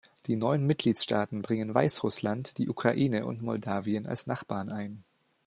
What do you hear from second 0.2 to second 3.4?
Die neuen Mitgliedstaaten bringen Weißrussland, die Ukraine